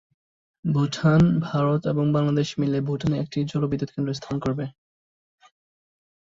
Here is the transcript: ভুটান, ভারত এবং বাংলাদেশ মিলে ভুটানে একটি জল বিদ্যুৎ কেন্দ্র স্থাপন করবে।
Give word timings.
ভুটান, 0.65 1.21
ভারত 1.47 1.81
এবং 1.85 2.05
বাংলাদেশ 2.13 2.49
মিলে 2.59 2.79
ভুটানে 2.81 3.15
একটি 3.19 3.39
জল 3.51 3.63
বিদ্যুৎ 3.71 3.89
কেন্দ্র 3.91 4.11
স্থাপন 4.13 4.37
করবে। 4.45 4.65